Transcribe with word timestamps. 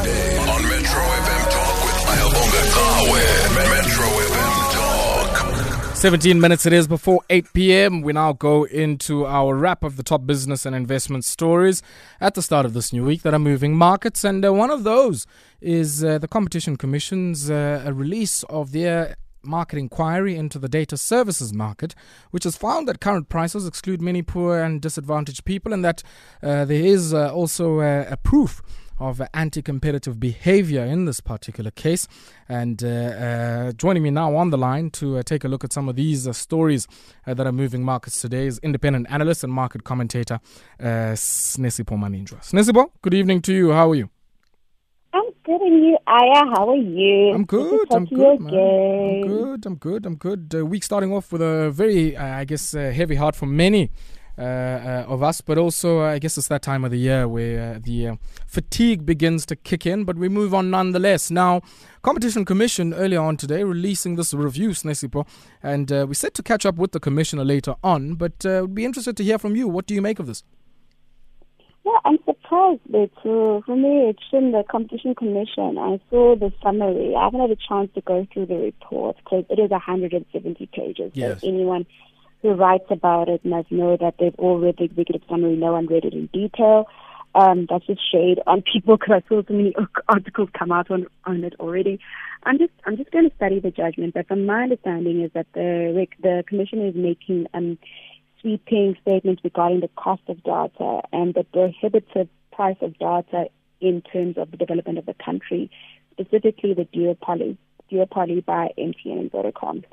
on 0.00 0.62
Metro 0.62 1.02
FM 1.02 1.50
Talk 1.50 1.84
with 1.84 1.98
Ayabonga 2.08 2.62
Cawe. 2.72 3.54
Metro 3.54 4.06
FM 4.06 4.72
Talk. 5.84 5.96
17 5.96 6.40
minutes 6.40 6.64
it 6.64 6.72
is 6.72 6.88
before 6.88 7.20
8 7.28 7.52
p.m. 7.52 8.00
We 8.00 8.14
now 8.14 8.32
go 8.32 8.64
into 8.64 9.26
our 9.26 9.54
wrap 9.54 9.84
of 9.84 9.98
the 9.98 10.02
top 10.02 10.24
business 10.24 10.64
and 10.64 10.74
investment 10.74 11.26
stories 11.26 11.82
at 12.18 12.32
the 12.34 12.40
start 12.40 12.64
of 12.64 12.72
this 12.72 12.94
new 12.94 13.04
week 13.04 13.20
that 13.22 13.34
are 13.34 13.38
moving 13.38 13.76
markets. 13.76 14.24
And 14.24 14.42
uh, 14.42 14.54
one 14.54 14.70
of 14.70 14.84
those 14.84 15.26
is 15.60 16.02
uh, 16.02 16.16
the 16.16 16.28
Competition 16.28 16.76
Commission's 16.76 17.50
uh, 17.50 17.90
release 17.92 18.42
of 18.44 18.72
their 18.72 19.16
market 19.42 19.78
inquiry 19.78 20.36
into 20.36 20.58
the 20.58 20.68
data 20.68 20.96
services 20.96 21.52
market, 21.52 21.94
which 22.30 22.44
has 22.44 22.56
found 22.56 22.88
that 22.88 23.00
current 23.00 23.28
prices 23.28 23.66
exclude 23.66 24.00
many 24.00 24.22
poor 24.22 24.60
and 24.60 24.80
disadvantaged 24.80 25.44
people, 25.44 25.72
and 25.72 25.84
that 25.84 26.02
uh, 26.42 26.64
there 26.64 26.82
is 26.82 27.12
uh, 27.12 27.32
also 27.32 27.80
uh, 27.80 28.06
a 28.08 28.16
proof 28.16 28.62
of 29.00 29.20
anti 29.34 29.62
competitive 29.62 30.20
behavior 30.20 30.84
in 30.84 31.06
this 31.06 31.20
particular 31.20 31.70
case. 31.70 32.06
And 32.48 32.84
uh, 32.84 32.88
uh, 32.88 33.72
joining 33.72 34.02
me 34.02 34.10
now 34.10 34.36
on 34.36 34.50
the 34.50 34.58
line 34.58 34.90
to 34.90 35.18
uh, 35.18 35.22
take 35.22 35.42
a 35.42 35.48
look 35.48 35.64
at 35.64 35.72
some 35.72 35.88
of 35.88 35.96
these 35.96 36.28
uh, 36.28 36.32
stories 36.32 36.86
uh, 37.26 37.34
that 37.34 37.46
are 37.46 37.52
moving 37.52 37.82
markets 37.82 38.20
today 38.20 38.46
is 38.46 38.58
independent 38.62 39.06
analyst 39.10 39.42
and 39.42 39.52
market 39.52 39.84
commentator 39.84 40.40
uh, 40.78 41.14
Sinesipho 41.14 41.96
Maninjwa. 41.98 42.40
Sinesipho, 42.40 42.90
good 43.02 43.14
evening 43.14 43.40
to 43.42 43.52
you. 43.52 43.72
How 43.72 43.90
are 43.90 43.94
you? 43.94 44.10
I'm 45.12 45.24
good, 45.44 45.60
and 45.60 45.84
you, 45.84 45.98
Aya? 46.06 46.44
How 46.54 46.70
are 46.70 46.76
you? 46.76 47.32
I'm 47.32 47.44
good. 47.44 47.92
I'm 47.92 48.06
to 48.06 48.14
you 48.14 48.16
good, 48.16 48.40
man. 48.40 48.52
I'm 48.52 49.28
good. 49.28 49.66
I'm 49.66 49.74
good. 49.74 50.06
I'm 50.06 50.14
good. 50.16 50.54
Uh, 50.54 50.64
week 50.64 50.84
starting 50.84 51.12
off 51.12 51.32
with 51.32 51.42
a 51.42 51.70
very, 51.70 52.16
uh, 52.16 52.38
I 52.38 52.44
guess, 52.44 52.74
uh, 52.74 52.92
heavy 52.94 53.16
heart 53.16 53.34
for 53.34 53.46
many 53.46 53.90
of 54.44 55.22
us, 55.22 55.40
but 55.40 55.58
also 55.58 56.00
uh, 56.00 56.12
I 56.12 56.18
guess 56.18 56.38
it's 56.38 56.48
that 56.48 56.62
time 56.62 56.84
of 56.84 56.90
the 56.90 56.98
year 56.98 57.28
where 57.28 57.74
uh, 57.74 57.78
the 57.82 58.08
uh, 58.08 58.16
fatigue 58.46 59.04
begins 59.04 59.46
to 59.46 59.56
kick 59.56 59.86
in. 59.86 60.04
But 60.04 60.16
we 60.16 60.28
move 60.28 60.54
on 60.54 60.70
nonetheless. 60.70 61.30
Now, 61.30 61.62
Competition 62.02 62.44
Commission 62.44 62.94
earlier 62.94 63.20
on 63.20 63.36
today 63.36 63.62
releasing 63.64 64.16
this 64.16 64.32
review, 64.32 64.70
Sinesipho, 64.70 65.26
and 65.62 65.92
uh, 65.92 66.06
we 66.08 66.14
set 66.14 66.34
to 66.34 66.42
catch 66.42 66.64
up 66.64 66.76
with 66.76 66.92
the 66.92 67.00
commissioner 67.00 67.44
later 67.44 67.74
on. 67.82 68.14
But 68.14 68.44
uh, 68.46 68.60
would 68.62 68.74
be 68.74 68.84
interested 68.84 69.16
to 69.18 69.24
hear 69.24 69.38
from 69.38 69.56
you. 69.56 69.68
What 69.68 69.86
do 69.86 69.94
you 69.94 70.02
make 70.02 70.18
of 70.18 70.26
this? 70.26 70.42
Yeah, 71.84 71.98
I'm 72.04 72.18
surprised 72.26 72.80
that 72.90 73.10
uh, 73.20 73.64
for 73.64 73.74
me, 73.74 74.10
it's 74.10 74.22
in 74.32 74.52
the 74.52 74.62
competition 74.70 75.14
commission. 75.14 75.78
I 75.78 75.98
saw 76.10 76.36
the 76.36 76.52
summary. 76.62 77.14
I 77.16 77.24
haven't 77.24 77.40
had 77.40 77.50
a 77.50 77.56
chance 77.56 77.90
to 77.94 78.02
go 78.02 78.26
through 78.32 78.46
the 78.46 78.56
report 78.56 79.16
because 79.16 79.44
it 79.48 79.58
is 79.58 79.70
170 79.70 80.68
pages. 80.72 81.10
Yes. 81.14 81.40
So 81.40 81.48
anyone 81.48 81.86
who 82.42 82.52
writes 82.54 82.86
about 82.90 83.28
it 83.28 83.44
must 83.44 83.70
know 83.70 83.96
that 83.96 84.14
they've 84.18 84.34
all 84.38 84.58
read 84.58 84.76
the 84.78 84.84
executive 84.84 85.22
summary. 85.28 85.56
No 85.56 85.72
one 85.72 85.86
read 85.86 86.04
it 86.04 86.14
in 86.14 86.26
detail. 86.26 86.86
Um, 87.34 87.66
that's 87.68 87.86
just 87.86 88.00
shade 88.10 88.40
on 88.46 88.62
people 88.72 88.96
because 88.96 89.22
I 89.22 89.28
saw 89.28 89.42
so 89.46 89.54
many 89.54 89.74
articles 90.08 90.48
come 90.58 90.72
out 90.72 90.90
on, 90.90 91.06
on 91.24 91.44
it 91.44 91.54
already. 91.60 92.00
I'm 92.42 92.58
just 92.58 92.72
I'm 92.86 92.96
just 92.96 93.10
going 93.10 93.28
to 93.28 93.36
study 93.36 93.60
the 93.60 93.70
judgment, 93.70 94.14
but 94.14 94.26
from 94.26 94.46
my 94.46 94.62
understanding 94.62 95.22
is 95.22 95.30
that 95.34 95.46
the 95.52 96.06
the 96.22 96.42
commission 96.46 96.86
is 96.86 96.94
making 96.94 97.46
um, 97.52 97.78
sweeping 98.40 98.96
statements 99.02 99.42
regarding 99.44 99.80
the 99.80 99.90
cost 99.96 100.22
of 100.28 100.42
data 100.42 101.02
and 101.12 101.34
the 101.34 101.44
prohibitive 101.44 102.28
price 102.52 102.78
of 102.80 102.98
data 102.98 103.46
in 103.80 104.02
terms 104.02 104.36
of 104.38 104.50
the 104.50 104.56
development 104.56 104.98
of 104.98 105.06
the 105.06 105.14
country, 105.14 105.70
specifically 106.12 106.74
the 106.74 106.84
duopoly, 106.86 107.56
duopoly 107.90 108.44
by 108.44 108.68
MTN 108.78 109.20
and 109.20 109.32
Vodacom. 109.32 109.84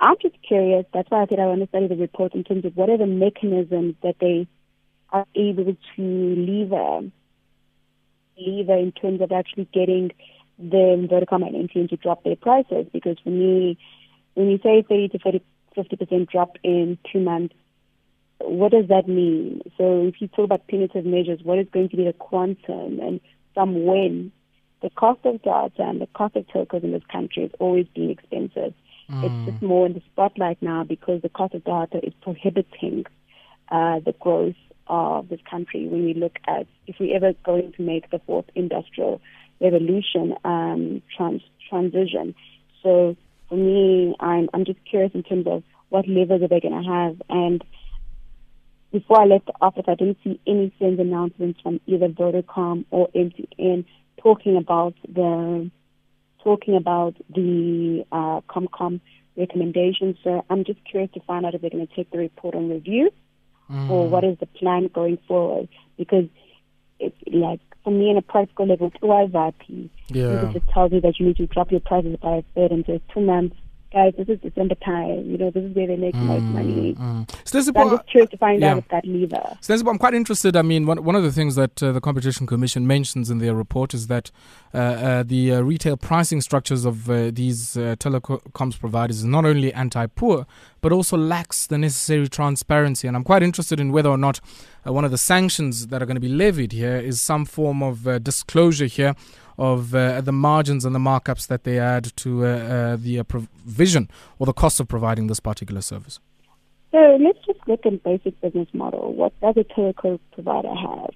I'm 0.00 0.16
just 0.20 0.36
curious. 0.42 0.86
That's 0.94 1.10
why 1.10 1.22
I 1.22 1.26
said 1.26 1.38
I 1.38 1.46
want 1.46 1.60
to 1.60 1.68
study 1.68 1.86
the 1.86 1.96
report 1.96 2.34
in 2.34 2.42
terms 2.42 2.64
of 2.64 2.74
what 2.74 2.88
are 2.88 2.96
the 2.96 3.06
mechanisms 3.06 3.96
that 4.02 4.16
they 4.18 4.48
are 5.10 5.26
able 5.34 5.76
to 5.96 6.02
lever, 6.02 7.10
lever 8.38 8.76
in 8.76 8.92
terms 8.92 9.20
of 9.20 9.30
actually 9.30 9.68
getting 9.74 10.10
the 10.58 11.06
Vodacom 11.10 11.46
and 11.46 11.68
MTN 11.68 11.90
to 11.90 11.96
drop 11.96 12.24
their 12.24 12.36
prices. 12.36 12.86
Because 12.92 13.18
for 13.22 13.30
me, 13.30 13.76
when 14.34 14.48
you 14.48 14.58
say 14.62 14.82
30 14.88 15.08
to 15.08 15.18
40, 15.18 15.42
50% 15.76 16.30
drop 16.30 16.56
in 16.62 16.96
two 17.12 17.20
months, 17.20 17.54
what 18.38 18.72
does 18.72 18.88
that 18.88 19.06
mean? 19.06 19.60
So 19.76 20.06
if 20.06 20.14
you 20.20 20.28
talk 20.28 20.46
about 20.46 20.66
punitive 20.66 21.04
measures, 21.04 21.40
what 21.42 21.58
is 21.58 21.66
going 21.70 21.90
to 21.90 21.96
be 21.96 22.04
the 22.04 22.14
quantum 22.14 23.00
and 23.00 23.20
from 23.52 23.84
when? 23.84 24.32
The 24.82 24.88
cost 24.88 25.20
of 25.26 25.42
data 25.42 25.82
and 25.82 26.00
the 26.00 26.06
cost 26.14 26.36
of 26.36 26.46
telcos 26.46 26.82
in 26.82 26.92
this 26.92 27.02
country 27.12 27.42
has 27.42 27.50
always 27.58 27.86
been 27.94 28.08
expensive. 28.08 28.72
It's 29.22 29.34
just 29.44 29.62
more 29.62 29.86
in 29.86 29.92
the 29.92 30.02
spotlight 30.12 30.62
now 30.62 30.84
because 30.84 31.22
the 31.22 31.28
cost 31.28 31.54
of 31.54 31.64
data 31.64 32.00
is 32.02 32.12
prohibiting 32.22 33.04
uh, 33.70 34.00
the 34.00 34.14
growth 34.18 34.54
of 34.86 35.28
this 35.28 35.40
country. 35.48 35.86
When 35.86 36.04
we 36.04 36.14
look 36.14 36.38
at 36.46 36.66
if 36.86 36.96
we're 36.98 37.14
ever 37.14 37.32
going 37.44 37.72
to 37.76 37.82
make 37.82 38.10
the 38.10 38.20
fourth 38.26 38.46
industrial 38.54 39.20
revolution 39.60 40.34
um, 40.44 41.02
trans- 41.16 41.42
transition, 41.68 42.34
so 42.82 43.16
for 43.48 43.56
me, 43.56 44.14
I'm 44.20 44.48
I'm 44.54 44.64
just 44.64 44.78
curious 44.88 45.12
in 45.14 45.22
terms 45.22 45.46
of 45.46 45.62
what 45.90 46.08
levers 46.08 46.42
are 46.42 46.48
they 46.48 46.60
going 46.60 46.82
to 46.82 46.88
have. 46.88 47.22
And 47.28 47.62
before 48.92 49.20
I 49.20 49.26
left 49.26 49.46
the 49.46 49.54
office, 49.60 49.84
I 49.86 49.94
didn't 49.94 50.18
see 50.24 50.40
any 50.46 50.72
sales 50.78 50.98
announcements 50.98 51.60
from 51.60 51.80
either 51.86 52.08
Vodacom 52.08 52.84
or 52.90 53.08
MTN 53.14 53.84
talking 54.22 54.56
about 54.56 54.94
the 55.06 55.70
talking 56.42 56.76
about 56.76 57.14
the 57.34 58.04
uh, 58.12 58.40
Comcom 58.48 59.00
recommendations. 59.36 60.16
So 60.22 60.44
I'm 60.50 60.64
just 60.64 60.78
curious 60.84 61.10
to 61.12 61.20
find 61.20 61.46
out 61.46 61.54
if 61.54 61.60
they're 61.60 61.70
going 61.70 61.86
to 61.86 61.94
take 61.94 62.10
the 62.10 62.18
report 62.18 62.54
on 62.54 62.68
review 62.68 63.10
or 63.88 64.08
what 64.08 64.24
is 64.24 64.36
the 64.40 64.46
plan 64.46 64.90
going 64.92 65.18
forward. 65.28 65.68
Because 65.96 66.24
it's 66.98 67.16
like 67.26 67.60
for 67.84 67.90
me, 67.90 68.10
on 68.10 68.16
a 68.16 68.22
practical 68.22 68.66
level, 68.66 68.90
to 68.90 68.98
IVP, 69.00 69.88
Yeah. 70.08 70.48
it 70.48 70.52
just 70.52 70.68
tells 70.68 70.92
you 70.92 71.00
that 71.00 71.18
you 71.18 71.26
need 71.26 71.36
to 71.36 71.46
drop 71.46 71.70
your 71.70 71.80
prices 71.80 72.16
by 72.20 72.36
a 72.36 72.42
third 72.54 72.72
and 72.72 72.84
says 72.84 73.00
two 73.12 73.20
months. 73.20 73.56
Guys, 73.92 74.14
this 74.16 74.28
is 74.28 74.38
December 74.40 74.76
time. 74.76 75.28
You 75.28 75.36
know, 75.36 75.50
this 75.50 75.64
is 75.64 75.74
where 75.74 75.88
they 75.88 75.96
make 75.96 76.14
most 76.14 76.44
money. 76.44 76.94
Mm. 76.94 77.28
So 77.44 77.58
I'm 77.58 77.64
Sinesipho, 77.64 77.90
just 77.96 78.08
curious 78.08 78.30
to 78.30 78.36
find 78.36 78.60
yeah. 78.60 78.72
out 78.72 78.78
if 78.78 78.88
that 78.88 79.04
lever. 79.04 79.58
Sensible. 79.60 79.90
I'm 79.90 79.98
quite 79.98 80.14
interested. 80.14 80.54
I 80.54 80.62
mean, 80.62 80.86
one, 80.86 81.02
one 81.02 81.16
of 81.16 81.24
the 81.24 81.32
things 81.32 81.56
that 81.56 81.82
uh, 81.82 81.90
the 81.90 82.00
Competition 82.00 82.46
Commission 82.46 82.86
mentions 82.86 83.30
in 83.30 83.38
their 83.38 83.52
report 83.52 83.92
is 83.92 84.06
that 84.06 84.30
uh, 84.72 84.76
uh, 84.78 85.22
the 85.24 85.54
uh, 85.54 85.60
retail 85.62 85.96
pricing 85.96 86.40
structures 86.40 86.84
of 86.84 87.10
uh, 87.10 87.32
these 87.32 87.76
uh, 87.76 87.96
telecoms 87.98 88.78
providers 88.78 89.18
is 89.18 89.24
not 89.24 89.44
only 89.44 89.72
anti-poor, 89.72 90.46
but 90.82 90.92
also 90.92 91.16
lacks 91.16 91.66
the 91.66 91.76
necessary 91.76 92.28
transparency. 92.28 93.08
And 93.08 93.16
I'm 93.16 93.24
quite 93.24 93.42
interested 93.42 93.80
in 93.80 93.90
whether 93.90 94.08
or 94.08 94.18
not 94.18 94.38
uh, 94.86 94.92
one 94.92 95.04
of 95.04 95.10
the 95.10 95.18
sanctions 95.18 95.88
that 95.88 96.00
are 96.00 96.06
going 96.06 96.14
to 96.14 96.20
be 96.20 96.28
levied 96.28 96.70
here 96.70 96.96
is 96.96 97.20
some 97.20 97.44
form 97.44 97.82
of 97.82 98.06
uh, 98.06 98.20
disclosure 98.20 98.86
here 98.86 99.16
of 99.60 99.94
uh, 99.94 100.22
the 100.22 100.32
margins 100.32 100.86
and 100.86 100.94
the 100.94 100.98
markups 100.98 101.46
that 101.46 101.64
they 101.64 101.78
add 101.78 102.16
to 102.16 102.46
uh, 102.46 102.48
uh, 102.48 102.96
the 102.96 103.20
uh, 103.20 103.22
provision 103.22 104.08
or 104.38 104.46
the 104.46 104.54
cost 104.54 104.80
of 104.80 104.88
providing 104.88 105.26
this 105.26 105.38
particular 105.38 105.82
service. 105.82 106.18
So 106.92 107.18
let's 107.20 107.38
just 107.44 107.60
look 107.68 107.84
at 107.84 108.02
basic 108.02 108.40
business 108.40 108.68
model. 108.72 109.12
What 109.12 109.38
does 109.40 109.56
a 109.58 109.64
telecom 109.64 110.18
provider 110.32 110.74
have? 110.74 111.10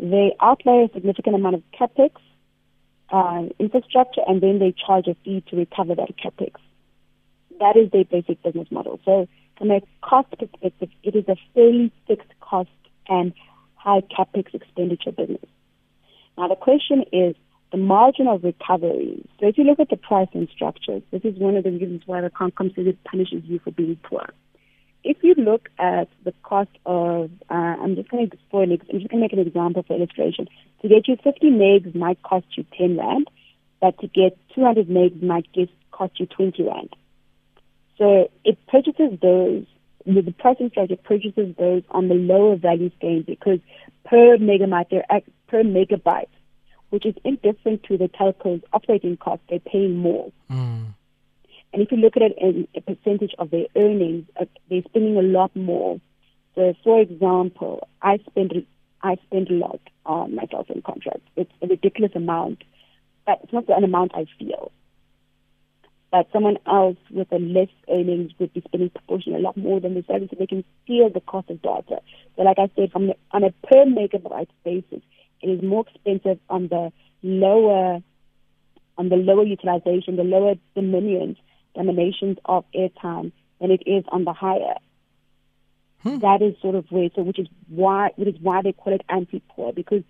They 0.00 0.34
outlay 0.42 0.88
a 0.90 0.92
significant 0.92 1.36
amount 1.36 1.54
of 1.54 1.62
capex, 1.72 2.10
uh, 3.10 3.44
infrastructure, 3.60 4.22
and 4.26 4.42
then 4.42 4.58
they 4.58 4.74
charge 4.84 5.06
a 5.06 5.14
fee 5.24 5.44
to 5.50 5.56
recover 5.56 5.94
that 5.94 6.16
capex. 6.18 6.54
That 7.60 7.76
is 7.76 7.92
their 7.92 8.04
basic 8.04 8.42
business 8.42 8.66
model. 8.72 8.98
So 9.04 9.28
from 9.56 9.70
a 9.70 9.80
cost 10.02 10.30
perspective, 10.36 10.90
it 11.04 11.14
is 11.14 11.28
a 11.28 11.36
fairly 11.54 11.92
fixed 12.08 12.32
cost 12.40 12.70
and 13.08 13.32
high 13.76 14.00
capex 14.00 14.52
expenditure 14.52 15.12
business. 15.12 15.46
Now 16.36 16.48
the 16.48 16.56
question 16.56 17.04
is 17.12 17.36
the 17.74 17.80
margin 17.80 18.28
of 18.28 18.44
recovery. 18.44 19.24
So 19.40 19.48
if 19.48 19.58
you 19.58 19.64
look 19.64 19.80
at 19.80 19.90
the 19.90 19.96
pricing 19.96 20.46
structures, 20.54 21.02
this 21.10 21.22
is 21.24 21.38
one 21.38 21.56
of 21.56 21.64
the 21.64 21.70
reasons 21.70 22.02
why 22.06 22.20
the 22.20 22.30
Concom 22.30 22.70
punishes 23.04 23.42
you 23.44 23.58
for 23.58 23.72
being 23.72 23.98
poor 24.02 24.28
if 25.04 25.18
you 25.22 25.34
look 25.34 25.68
at 25.78 26.08
the 26.24 26.32
cost 26.42 26.70
of, 26.86 27.30
uh, 27.50 27.54
I'm 27.54 27.94
just 27.94 28.08
going 28.08 28.30
to 28.30 28.36
for 28.50 28.62
an 28.62 28.72
ex- 28.72 28.86
I'm 28.90 29.00
just 29.00 29.10
going 29.10 29.20
to 29.20 29.24
make 29.24 29.32
an 29.34 29.38
example 29.38 29.84
for 29.86 29.94
illustration. 29.94 30.48
To 30.80 30.88
get 30.88 31.06
you 31.06 31.16
50 31.22 31.50
megs 31.50 31.94
might 31.94 32.22
cost 32.22 32.46
you 32.56 32.64
10 32.76 32.96
rand, 32.96 33.28
but 33.80 33.98
to 34.00 34.08
get 34.08 34.36
200 34.54 34.88
megs 34.88 35.22
might 35.22 35.46
just 35.54 35.72
cost 35.92 36.18
you 36.18 36.26
20 36.26 36.62
rand. 36.62 36.96
So 37.98 38.30
it 38.44 38.58
purchases 38.66 39.18
those 39.20 39.66
the 40.06 40.34
pricing 40.38 40.68
strategy 40.68 41.00
purchases 41.02 41.54
those 41.58 41.82
on 41.90 42.08
the 42.08 42.14
lower 42.14 42.56
value 42.56 42.90
scale 42.98 43.22
because 43.26 43.58
per 44.04 44.36
megabyte 44.36 44.90
they're 44.90 45.04
per 45.48 45.62
megabyte, 45.62 46.28
which 46.94 47.04
is 47.04 47.14
indifferent 47.24 47.82
to 47.82 47.98
the 47.98 48.06
telco's 48.06 48.60
operating 48.72 49.16
cost, 49.16 49.42
they're 49.50 49.58
paying 49.58 49.96
more. 49.96 50.30
Mm. 50.48 50.94
And 51.72 51.82
if 51.82 51.90
you 51.90 51.98
look 51.98 52.16
at 52.16 52.22
it 52.22 52.38
in 52.40 52.68
a 52.76 52.80
percentage 52.82 53.34
of 53.36 53.50
their 53.50 53.66
earnings, 53.74 54.26
uh, 54.40 54.44
they're 54.70 54.84
spending 54.88 55.16
a 55.16 55.22
lot 55.22 55.54
more. 55.56 56.00
So, 56.54 56.72
for 56.84 57.00
example, 57.00 57.88
I 58.00 58.18
spend 58.30 58.64
I 59.02 59.16
spend 59.26 59.50
a 59.50 59.54
lot 59.54 59.80
on 60.06 60.36
my 60.36 60.46
cell 60.52 60.62
phone 60.62 60.82
contract. 60.82 61.22
It's 61.34 61.50
a 61.60 61.66
ridiculous 61.66 62.12
amount, 62.14 62.62
but 63.26 63.40
it's 63.42 63.52
not 63.52 63.68
an 63.68 63.82
amount 63.82 64.12
I 64.14 64.26
feel. 64.38 64.70
But 66.12 66.28
someone 66.32 66.58
else 66.64 66.96
with 67.10 67.32
a 67.32 67.40
less 67.40 67.74
earnings 67.90 68.30
would 68.38 68.54
be 68.54 68.62
spending 68.64 68.90
proportionally 68.90 69.40
a 69.40 69.42
lot 69.42 69.56
more 69.56 69.80
than 69.80 69.94
the 69.94 70.04
service, 70.06 70.28
so 70.30 70.36
they 70.38 70.46
can 70.46 70.62
feel 70.86 71.10
the 71.10 71.20
cost 71.20 71.50
of 71.50 71.60
data. 71.60 72.00
So, 72.36 72.42
like 72.42 72.60
I 72.60 72.70
said, 72.76 72.92
from 72.92 73.08
the, 73.08 73.16
on 73.32 73.42
a 73.42 73.50
per 73.66 73.84
megabyte 73.84 74.46
basis, 74.64 75.02
it 75.44 75.50
is 75.50 75.62
more 75.62 75.84
expensive 75.86 76.38
on 76.48 76.68
the 76.68 76.92
lower 77.22 78.00
on 78.96 79.08
the 79.08 79.16
lower 79.16 79.44
utilization, 79.44 80.16
the 80.16 80.22
lower 80.22 80.54
dominions, 80.74 81.36
dominations 81.74 82.38
of 82.44 82.64
airtime 82.74 83.32
than 83.60 83.70
it 83.72 83.82
is 83.86 84.04
on 84.08 84.24
the 84.24 84.32
higher. 84.32 84.76
Hmm. 86.02 86.18
That 86.20 86.42
is 86.42 86.54
sort 86.62 86.76
of 86.76 86.84
where, 86.90 87.08
so 87.14 87.22
which 87.22 87.38
is 87.38 87.48
why, 87.68 88.10
which 88.16 88.28
is 88.28 88.40
why 88.40 88.62
they 88.62 88.72
call 88.72 88.94
it 88.94 89.02
anti-poor 89.08 89.72
because 89.72 90.02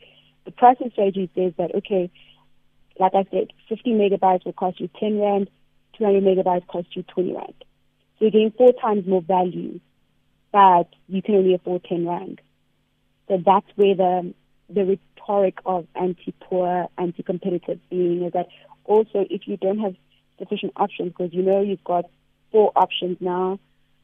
the 0.45 0.51
pricing 0.51 0.91
strategy 0.93 1.31
says 1.35 1.53
that 1.57 1.75
okay, 1.77 2.11
like 2.99 3.15
I 3.15 3.25
said, 3.31 3.53
50 3.69 3.93
megabytes 3.93 4.45
will 4.45 4.53
cost 4.53 4.81
you 4.81 4.89
10 5.01 5.19
rand, 5.19 5.51
200 5.99 6.23
megabytes 6.23 6.67
cost 6.67 6.95
you 6.95 7.03
20 7.05 7.33
rand. 7.33 7.55
So 8.19 8.27
you're 8.27 8.31
getting 8.31 8.53
four 8.53 8.73
times 8.73 9.07
more 9.07 9.23
value, 9.23 9.81
but 10.53 10.89
you 11.09 11.23
can 11.23 11.37
only 11.37 11.55
afford 11.55 11.85
10 11.85 12.07
rand. 12.07 12.41
So 13.29 13.39
that's 13.45 13.67
where 13.77 13.95
the 13.95 14.35
the 14.69 14.85
rhetoric 14.85 15.59
of 15.67 15.87
anti-poor, 15.95 16.89
anti-competitive 16.99 17.79
being 17.91 18.25
is 18.25 18.33
that 18.33 18.49
also 18.85 19.25
if 19.31 19.47
you 19.47 19.57
don't 19.57 19.79
have 19.79 19.95
sufficient 20.39 20.73
options, 20.77 21.13
because 21.13 21.33
you 21.33 21.43
know 21.43 21.61
you've 21.61 21.85
got 21.85 22.05
four 22.51 22.73
options 22.77 23.19
now, 23.21 23.59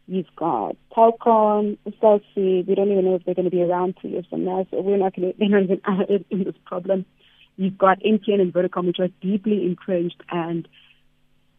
you've 0.07 0.35
got 0.37 0.77
Telkom, 0.97 1.79
Cell 2.01 2.21
we 2.37 2.63
don't 2.63 2.91
even 2.91 3.05
know 3.05 3.15
if 3.15 3.25
they're 3.25 3.35
going 3.35 3.45
to 3.45 3.51
be 3.51 3.63
around 3.63 3.97
two 4.01 4.09
years 4.09 4.27
from 4.29 4.45
now, 4.45 4.67
so 4.71 4.81
we're 4.81 4.97
not 4.97 5.15
going 5.15 5.33
to, 5.33 5.39
they're 5.39 5.49
not 5.49 5.63
even 5.63 5.81
added 5.85 6.25
in 6.31 6.45
this 6.45 6.57
problem. 6.67 7.05
You've 7.57 7.79
got 7.79 8.01
MTN 8.01 8.41
and 8.41 8.53
Vodacom, 8.53 8.87
which 8.87 9.01
are 9.01 9.09
deeply 9.21 9.67
entrenched 9.67 10.23
and 10.31 10.67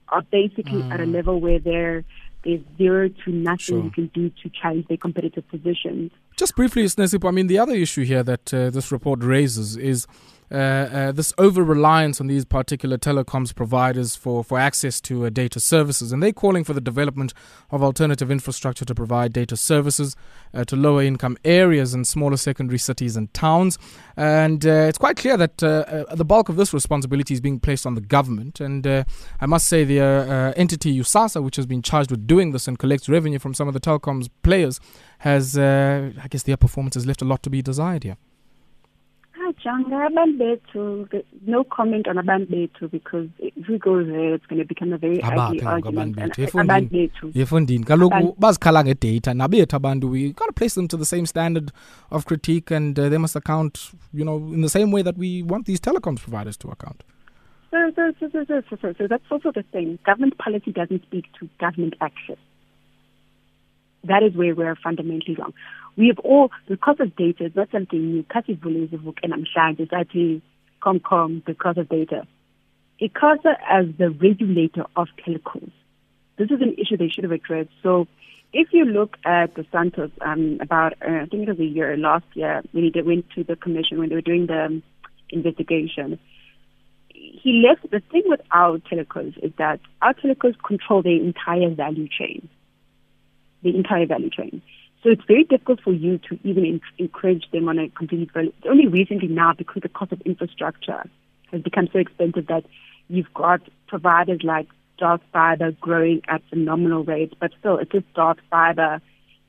are 0.10 0.24
basically 0.24 0.82
at 0.84 1.00
a 1.00 1.04
mm. 1.06 1.14
level 1.14 1.40
where 1.40 1.60
they're, 1.60 2.04
there's 2.44 2.62
zero 2.78 3.08
to 3.08 3.32
nothing 3.32 3.60
Sure. 3.60 3.84
you 3.84 3.92
can 3.92 4.08
do 4.08 4.30
to 4.44 4.50
challenge 4.50 4.88
their 4.88 4.98
competitive 4.98 5.48
positions. 5.48 6.12
Just 6.42 6.56
briefly, 6.56 6.86
Sinesipho, 6.86 7.28
I 7.28 7.32
mean, 7.32 7.46
the 7.46 7.60
other 7.60 7.76
issue 7.76 8.04
here 8.04 8.24
that 8.24 8.52
uh, 8.52 8.72
this 8.72 8.92
report 8.92 9.24
raises 9.24 9.78
is 9.78 10.08
uh, 10.52 10.56
uh, 10.56 11.12
this 11.14 11.34
over 11.38 11.64
reliance 11.64 12.20
on 12.20 12.28
these 12.28 12.44
particular 12.44 12.98
telecoms 12.98 13.56
providers 13.56 14.16
for, 14.16 14.44
for 14.44 14.60
access 14.60 15.00
to 15.00 15.26
uh, 15.26 15.30
data 15.30 15.60
services. 15.60 16.12
And 16.12 16.22
they're 16.22 16.34
calling 16.34 16.64
for 16.64 16.74
the 16.74 16.82
development 16.82 17.34
of 17.70 17.82
alternative 17.82 18.30
infrastructure 18.30 18.84
to 18.84 18.94
provide 18.94 19.32
data 19.32 19.56
services 19.56 20.16
uh, 20.54 20.66
to 20.66 20.76
lower 20.76 21.04
income 21.04 21.38
areas 21.46 21.94
and 21.94 22.06
smaller 22.06 22.38
secondary 22.38 22.80
cities 22.80 23.16
and 23.16 23.34
towns. 23.34 23.78
And 24.18 24.66
it's 24.66 24.98
quite 24.98 25.16
clear 25.16 25.38
that 25.38 25.58
the 25.58 26.26
bulk 26.26 26.50
of 26.50 26.58
this 26.58 26.74
responsibility 26.74 27.34
is 27.34 27.42
being 27.42 27.60
placed 27.60 27.86
on 27.86 27.96
the 27.96 28.02
government. 28.02 28.60
And 28.60 28.86
I 28.86 29.46
must 29.46 29.68
say, 29.68 29.84
the 29.84 30.54
entity 30.56 31.00
USAASA, 31.00 31.42
which 31.42 31.56
has 31.56 31.66
been 31.66 31.82
charged 31.82 32.12
with 32.12 32.28
doing 32.28 32.52
this 32.52 32.68
and 32.68 32.78
collects 32.78 33.08
revenue 33.08 33.40
from 33.40 33.54
some 33.54 33.68
of 33.68 33.74
the 33.74 33.80
telecoms 33.80 34.30
players, 34.44 34.80
has, 35.20 35.58
uh, 35.58 36.12
I 36.22 36.28
guess, 36.28 36.44
their 36.44 36.58
performance 36.58 36.96
has 36.96 37.06
left 37.06 37.22
a 37.22 37.26
lot 37.26 37.42
to 37.44 37.50
be 37.50 37.62
desired 37.62 38.04
here. 38.04 38.18
Hi, 39.52 39.64
John. 39.64 39.84
Abantu 39.86 40.38
bethu, 40.38 41.24
no 41.46 41.64
comment 41.66 42.08
on 42.08 42.16
abantu 42.18 42.50
bethu 42.52 42.90
because 42.92 43.28
if 43.40 43.68
we 43.68 43.78
go 43.78 44.04
there, 44.04 44.34
it's 44.36 44.46
going 44.46 44.60
to 44.60 44.66
become 44.66 44.94
a 44.94 44.98
very 44.98 45.22
ugly 45.22 45.62
argument. 45.62 46.16
abantu 46.16 46.24
And 46.24 46.32
bethu? 46.34 46.62
abantu 46.64 46.90
Efundini. 46.90 47.12
bethu. 47.12 47.32
yefundini 47.34 47.84
kaloku 47.84 48.36
bazikhala 48.40 48.84
ngedata 48.84 49.34
nabethu 49.34 49.76
abantu 49.76 50.10
we 50.10 50.32
got 50.34 50.46
to 50.48 50.54
place 50.54 50.76
them 50.76 50.88
to 50.88 50.98
the 50.98 51.06
same 51.06 51.26
standard 51.26 51.72
of 52.12 52.26
critique 52.26 52.72
and 52.72 52.98
uh, 53.00 53.10
they 53.10 53.18
must 53.18 53.36
account 53.36 53.92
you 54.14 54.24
know 54.24 54.38
in 54.38 54.62
the 54.62 54.70
same 54.70 54.92
way 54.92 55.02
that 55.02 55.18
we 55.18 55.44
want 55.44 55.66
these 55.66 55.80
telecoms 55.82 56.22
providers 56.22 56.58
to 56.58 56.70
account 56.70 57.04
So, 57.72 57.92
so, 57.96 58.12
so, 58.20 58.28
so, 58.34 58.44
so, 58.48 58.62
so, 58.70 58.76
so, 58.82 58.94
so 58.98 59.08
that's 59.08 59.24
also 59.32 59.52
the 59.54 59.64
thing. 59.74 59.98
Government 60.06 60.38
policy 60.38 60.72
doesn't 60.74 61.04
speak 61.04 61.26
to 61.40 61.48
government 61.58 61.94
action. 62.02 62.36
That 64.04 64.24
is 64.24 64.34
where 64.36 64.54
we're 64.56 64.76
fundamentally 64.76 65.36
wrong. 65.40 65.54
We 65.98 66.08
have 66.08 66.20
all, 66.20 66.52
because 66.68 66.98
of 67.00 67.16
data, 67.16 67.46
it's 67.46 67.56
not 67.56 67.70
something 67.72 68.00
new. 68.00 68.24
Kasi 68.24 68.54
vule 68.54 68.88
zivuke 68.88 69.26
namhlanje 69.26 69.90
sathi 69.90 70.42
ComCom 70.82 71.44
because 71.46 71.78
of 71.78 71.90
data. 71.90 72.26
ICASA 73.02 73.56
as 73.70 73.86
the 73.98 74.10
regulator 74.12 74.86
of 74.96 75.08
telecoms, 75.26 75.72
this 76.38 76.50
is 76.52 76.62
an 76.62 76.76
issue 76.78 76.98
they 76.98 77.10
should 77.10 77.24
have 77.24 77.32
addressed. 77.32 77.70
So 77.84 78.08
if 78.54 78.70
you 78.72 78.86
look 78.86 79.18
at 79.26 79.56
the 79.56 79.66
Santos, 79.72 80.12
um, 80.22 80.60
about, 80.62 80.94
uh, 81.02 81.22
I 81.22 81.26
think 81.26 81.44
it 81.44 81.50
was 81.50 81.60
a 81.60 81.66
year, 81.66 81.98
last 81.98 82.26
year, 82.34 82.62
when 82.72 82.92
he 82.94 83.02
went 83.02 83.30
to 83.32 83.44
the 83.44 83.56
commission, 83.56 83.98
when 84.00 84.10
they 84.10 84.16
were 84.16 84.22
doing 84.22 84.48
the 84.48 84.66
um, 84.66 84.84
investigation, 85.30 86.20
he 87.10 87.66
left 87.68 87.90
the 87.90 88.02
thing 88.12 88.24
with 88.26 88.42
our 88.52 88.78
telecos 88.80 89.38
is 89.44 89.52
that 89.58 89.80
our 90.02 90.14
telecos 90.14 90.56
control 90.66 91.02
the 91.02 91.20
entire 91.20 91.70
value 91.70 92.08
chain, 92.08 92.50
the 93.64 93.76
entire 93.76 94.06
value 94.06 94.30
chain. 94.30 94.62
So 95.04 95.10
it's 95.10 95.24
very 95.28 95.44
difficult 95.44 95.82
for 95.82 95.94
you 95.94 96.20
to 96.30 96.40
even 96.44 96.80
encourage 97.00 97.50
them 97.52 97.68
on 97.68 97.80
a 97.80 97.90
complete 97.90 98.32
value. 98.32 98.54
It's 98.58 98.68
only 98.70 98.88
recently 98.88 99.28
now, 99.28 99.54
because 99.54 99.82
the 99.82 99.90
cost 99.90 100.12
of 100.12 100.22
infrastructure 100.22 101.10
has 101.52 101.62
become 101.62 101.90
so 101.92 102.00
expensive 102.00 102.48
that 102.48 102.66
you've 103.10 103.34
got 103.34 103.62
providers 103.88 104.42
like 104.44 104.68
dark 104.98 105.22
fiber 105.34 105.72
growing 105.72 106.22
at 106.28 106.44
phenomenal 106.50 107.04
rates, 107.04 107.34
but 107.40 107.52
still, 107.60 107.78
it's 107.80 107.92
just 107.92 108.14
dark 108.14 108.38
fiber. 108.50 109.02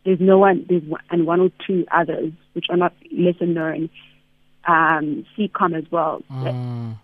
There's 0.05 0.21
no 0.21 0.39
one, 0.39 0.65
there's 0.69 0.83
one, 0.85 1.03
and 1.11 1.27
one 1.27 1.41
or 1.41 1.51
two 1.67 1.87
others 1.91 2.33
which 2.55 2.67
are 2.71 2.77
not 2.77 2.95
lesser 3.13 3.47
known. 3.47 3.91
Um, 4.67 5.27
Seacom 5.37 5.77
as 5.77 5.91
well. 5.91 6.23
Mm. 6.31 6.97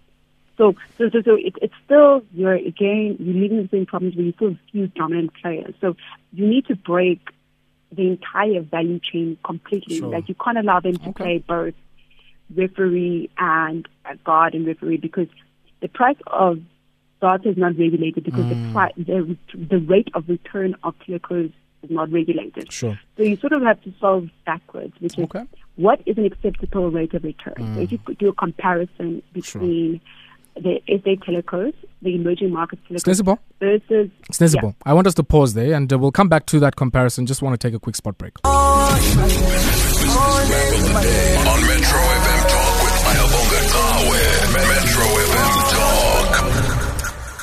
So, 0.57 0.75
so, 0.97 1.11
so, 1.11 1.23
so 1.23 1.35
it, 1.35 1.55
it's 1.61 1.75
still 1.85 2.23
you're 2.33 2.55
again 2.55 3.17
you're 3.19 3.35
leaving 3.35 3.63
the 3.63 3.69
same 3.69 3.87
problems 3.87 4.17
where 4.17 4.27
you 4.27 4.33
still 4.33 4.49
have 4.51 4.59
few 4.71 4.87
dominant 4.89 5.33
players. 5.41 5.75
So 5.81 5.97
you 6.33 6.47
need 6.47 6.67
to 6.67 6.77
break 6.77 7.21
the 7.93 8.09
entire 8.09 8.61
value 8.61 9.01
chain 9.01 9.39
completely. 9.45 9.99
Sure. 9.99 10.09
Like 10.09 10.29
you 10.29 10.35
can't 10.35 10.59
allow 10.59 10.81
them 10.81 10.99
to 10.99 11.09
Okay. 11.11 11.25
play 11.25 11.39
both 11.39 11.75
referee 12.55 13.31
and 13.39 13.87
uh, 14.05 14.15
guard 14.25 14.55
and 14.55 14.67
referee 14.67 14.97
because 14.99 15.29
the 15.81 15.89
price 15.89 16.17
of 16.27 16.59
data 17.21 17.49
is 17.51 17.57
not 17.57 17.77
regulated 17.79 18.25
because 18.25 18.45
Mm. 18.45 18.49
the 18.49 18.73
price 18.73 18.93
the 18.97 19.37
the 19.69 19.79
rate 19.79 20.09
of 20.15 20.29
return 20.29 20.75
of 20.83 20.95
telecos 21.01 21.53
is 21.83 21.91
not 21.91 22.11
regulated. 22.11 22.73
sure 22.73 22.99
So 23.17 23.23
you 23.23 23.37
sort 23.37 23.53
of 23.53 23.63
have 23.63 23.81
to 23.83 23.93
solve 24.01 24.29
backwards, 24.47 24.95
which 25.01 25.19
is 25.19 25.25
okay 25.25 25.45
what 25.77 26.01
is 26.07 26.19
an 26.19 26.27
acceptable 26.27 26.91
rate 26.91 27.15
of 27.15 27.23
return? 27.23 27.55
So 27.75 27.81
if 27.83 27.93
you 27.93 27.99
do 28.19 28.29
a 28.31 28.33
comparison 28.35 29.23
between 29.33 30.01
the 30.63 30.81
SA 30.89 31.17
telecos, 31.25 31.73
the 32.03 32.15
emerging 32.15 32.53
market 32.53 32.79
telecos 32.89 33.03
Sinesipho, 33.05 33.39
versus 33.61 34.11
Sinesipho, 34.33 34.75
I 34.85 34.93
want 34.95 35.07
us 35.07 35.15
to 35.15 35.23
pause 35.23 35.55
there 35.55 35.75
and 35.75 35.93
uh, 35.93 35.99
we'll 35.99 36.13
come 36.13 36.29
back 36.29 36.47
to 36.47 36.61
that 36.61 36.77
comparison. 36.77 37.27
Just 37.27 37.43
want 37.43 37.59
to 37.59 37.67
take 37.69 37.75
a 37.75 37.81
quick 37.81 37.97
spot 37.97 38.19
break. 38.19 38.33
On 38.45 38.51
Metro 41.67 41.99
FM 41.99 42.43
Talk 42.49 42.83
with 42.83 43.07
Ayabonga 43.09 43.61
Cawe. 43.73 44.38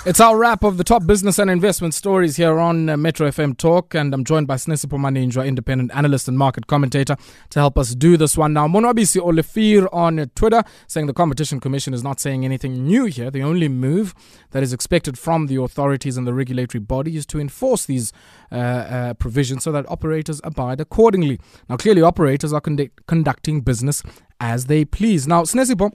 It's 0.07 0.19
our 0.19 0.37
wrap 0.37 0.63
of 0.63 0.77
the 0.77 0.83
top 0.83 1.07
business 1.07 1.39
and 1.39 1.49
investment 1.49 1.95
stories 1.95 2.35
here 2.35 2.59
on 2.59 2.89
uh, 2.89 2.95
Metro 2.95 3.27
FM 3.27 3.57
Talk, 3.57 3.95
and 3.95 4.13
I'm 4.13 4.23
joined 4.23 4.45
by 4.45 4.53
Sinesipho 4.53 4.99
Maninjwa, 4.99 5.47
independent 5.47 5.89
analyst 5.95 6.27
and 6.27 6.37
market 6.37 6.67
commentator, 6.67 7.17
to 7.49 7.59
help 7.59 7.75
us 7.79 7.95
do 7.95 8.15
this 8.15 8.37
one. 8.37 8.53
Now, 8.53 8.67
Monwabisi 8.67 9.19
Olefir 9.19 9.87
on 9.91 10.29
Twitter 10.35 10.63
saying 10.85 11.07
the 11.07 11.13
Competition 11.13 11.59
Commission 11.59 11.91
is 11.91 12.03
not 12.03 12.19
saying 12.19 12.45
anything 12.45 12.85
new 12.85 13.05
here. 13.05 13.31
The 13.31 13.41
only 13.41 13.67
move 13.67 14.13
that 14.51 14.61
is 14.61 14.73
expected 14.73 15.17
from 15.17 15.47
the 15.47 15.59
authorities 15.59 16.17
and 16.17 16.27
the 16.27 16.35
regulatory 16.35 16.81
body 16.81 17.17
is 17.17 17.25
to 17.25 17.39
enforce 17.39 17.87
these 17.87 18.13
uh, 18.51 18.55
uh, 18.55 19.13
provisions 19.15 19.63
so 19.63 19.71
that 19.71 19.89
operators 19.89 20.39
abide 20.43 20.79
accordingly. 20.79 21.39
Now, 21.67 21.77
clearly, 21.77 22.03
operators 22.03 22.53
are 22.53 22.61
conduct- 22.61 23.07
conducting 23.07 23.61
business 23.61 24.03
as 24.39 24.67
they 24.67 24.85
please. 24.85 25.27
Now, 25.27 25.45
Sinesipho, 25.45 25.93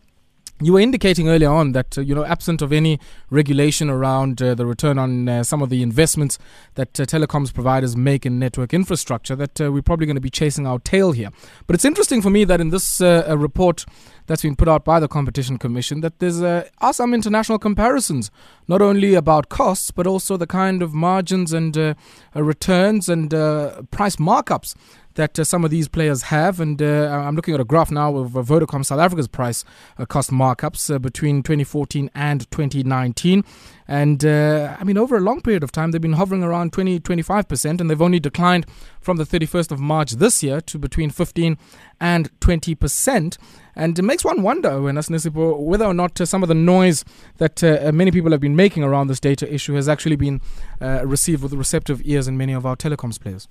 you 0.60 0.72
were 0.74 0.80
indicating 0.80 1.28
earlier 1.28 1.50
on 1.50 1.72
that 1.72 1.96
uh, 1.96 2.00
you 2.00 2.14
know, 2.14 2.24
absent 2.24 2.62
of 2.62 2.72
any 2.72 2.98
regulation 3.30 3.88
around 3.88 4.42
uh, 4.42 4.54
the 4.54 4.66
return 4.66 4.98
on 4.98 5.28
uh, 5.28 5.42
some 5.42 5.62
of 5.62 5.70
the 5.70 5.82
investments 5.82 6.38
that 6.74 6.98
uh, 7.00 7.04
telecoms 7.04 7.52
providers 7.52 7.96
make 7.96 8.26
in 8.26 8.38
network 8.38 8.74
infrastructure, 8.74 9.34
that 9.36 9.60
uh, 9.60 9.72
we're 9.72 9.82
probably 9.82 10.06
going 10.06 10.16
to 10.16 10.20
be 10.20 10.30
chasing 10.30 10.66
our 10.66 10.78
tail 10.78 11.12
here. 11.12 11.30
But 11.66 11.74
it's 11.74 11.84
interesting 11.84 12.22
for 12.22 12.30
me 12.30 12.44
that 12.44 12.60
in 12.60 12.70
this 12.70 13.00
uh, 13.00 13.34
report 13.36 13.86
that's 14.30 14.42
been 14.42 14.54
put 14.54 14.68
out 14.68 14.84
by 14.84 15.00
the 15.00 15.08
Competition 15.08 15.58
Commission, 15.58 16.02
that 16.02 16.20
there's 16.20 16.40
uh, 16.40 16.68
are 16.80 16.92
some 16.92 17.12
international 17.12 17.58
comparisons, 17.58 18.30
not 18.68 18.80
only 18.80 19.14
about 19.14 19.48
costs 19.48 19.90
but 19.90 20.06
also 20.06 20.36
the 20.36 20.46
kind 20.46 20.84
of 20.84 20.94
margins 20.94 21.52
and 21.52 21.76
uh, 21.76 21.94
uh, 22.36 22.42
returns 22.44 23.08
and 23.08 23.34
uh, 23.34 23.82
price 23.90 24.16
markups 24.16 24.76
that 25.14 25.38
uh, 25.38 25.44
some 25.44 25.64
of 25.64 25.70
these 25.70 25.88
players 25.88 26.22
have. 26.22 26.60
And 26.60 26.80
uh, 26.80 27.08
I'm 27.26 27.34
looking 27.34 27.54
at 27.54 27.60
a 27.60 27.64
graph 27.64 27.90
now 27.90 28.16
of 28.16 28.36
uh, 28.36 28.42
Vodacom 28.42 28.84
South 28.84 29.00
Africa's 29.00 29.28
price 29.28 29.64
uh, 29.98 30.06
cost 30.06 30.30
markups 30.30 30.94
uh, 30.94 30.98
between 30.98 31.42
2014 31.42 32.10
and 32.14 32.50
2019. 32.50 33.44
And 33.90 34.24
uh, 34.24 34.76
I 34.78 34.84
mean, 34.84 34.96
over 34.96 35.16
a 35.16 35.20
long 35.20 35.40
period 35.40 35.64
of 35.64 35.72
time, 35.72 35.90
they've 35.90 36.00
been 36.00 36.12
hovering 36.12 36.44
around 36.44 36.72
20, 36.72 37.00
25%, 37.00 37.80
and 37.80 37.90
they've 37.90 38.00
only 38.00 38.20
declined 38.20 38.64
from 39.00 39.16
the 39.16 39.24
31st 39.24 39.72
of 39.72 39.80
March 39.80 40.12
this 40.12 40.44
year 40.44 40.60
to 40.60 40.78
between 40.78 41.10
15 41.10 41.58
and 42.00 42.30
20%. 42.38 43.36
And 43.74 43.98
it 43.98 44.02
makes 44.02 44.24
one 44.24 44.42
wonder, 44.42 44.80
when 44.80 44.94
whether 44.94 45.84
or 45.84 45.94
not 45.94 46.20
uh, 46.20 46.24
some 46.24 46.44
of 46.44 46.48
the 46.48 46.54
noise 46.54 47.04
that 47.38 47.64
uh, 47.64 47.90
many 47.92 48.12
people 48.12 48.30
have 48.30 48.40
been 48.40 48.54
making 48.54 48.84
around 48.84 49.08
this 49.08 49.18
data 49.18 49.52
issue 49.52 49.74
has 49.74 49.88
actually 49.88 50.14
been 50.14 50.40
uh, 50.80 51.04
received 51.04 51.42
with 51.42 51.52
receptive 51.52 52.00
ears 52.04 52.28
in 52.28 52.38
many 52.38 52.52
of 52.52 52.64
our 52.64 52.76
telecoms 52.76 53.18
players. 53.18 53.48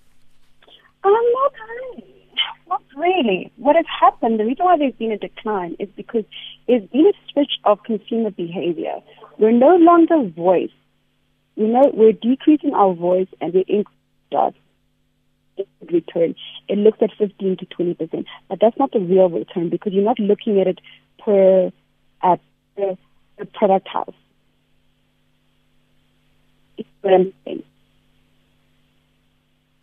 Um, 1.04 1.12
really. 3.00 3.52
What 3.58 3.76
has 3.76 3.86
happened, 4.00 4.40
the 4.40 4.46
reason 4.46 4.66
why 4.66 4.78
there's 4.78 4.94
been 4.94 5.12
a 5.12 5.18
decline 5.18 5.76
is 5.80 5.90
because 5.96 6.26
there's 6.68 6.88
been 6.90 7.08
a 7.08 7.32
switch 7.32 7.54
of 7.64 7.84
consumer 7.84 8.32
behavior. 8.32 8.96
We're 9.38 9.52
no 9.52 9.76
longer 9.76 10.30
voice. 10.30 10.72
We 11.56 11.66
know 11.66 11.92
we're 11.94 12.14
decreasing 12.14 12.74
our 12.74 12.94
voice 12.94 13.28
and 13.42 13.54
we're 13.54 13.66
increasing 13.68 13.96
return. 15.92 16.36
It 16.68 16.78
looks 16.78 17.00
at 17.02 17.12
15 17.18 17.58
to 17.58 17.66
20 17.66 17.94
percent, 17.96 18.26
but 18.48 18.60
that's 18.62 18.78
not 18.78 18.92
the 18.92 19.00
real 19.00 19.30
return 19.30 19.70
because 19.70 19.94
you're 19.94 20.04
not 20.04 20.20
looking 20.20 20.60
at 20.60 20.68
it 20.68 20.80
per 21.24 21.72
uh, 22.22 22.38
per, 22.76 22.98
per 23.38 23.46
product 23.54 23.88
house. 23.88 24.14
It's 26.78 26.88
what 27.02 27.14
I'm 27.14 27.34
saying. 27.46 27.64